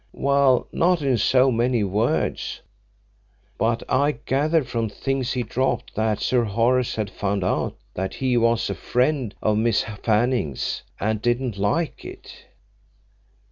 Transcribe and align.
"Well, 0.13 0.67
not 0.71 1.03
in 1.03 1.15
so 1.19 1.51
many 1.51 1.83
words. 1.83 2.61
But 3.59 3.83
I 3.87 4.13
gathered 4.13 4.67
from 4.67 4.89
things 4.89 5.33
he 5.33 5.43
dropped 5.43 5.93
that 5.93 6.19
Sir 6.19 6.43
Horace 6.43 6.95
had 6.95 7.11
found 7.11 7.43
out 7.43 7.77
that 7.93 8.15
he 8.15 8.35
was 8.35 8.67
a 8.71 8.73
friend 8.73 9.35
of 9.43 9.59
Miss 9.59 9.83
Fanning's 9.83 10.81
and 10.99 11.21
didn't 11.21 11.55
like 11.59 12.03
it." 12.03 12.45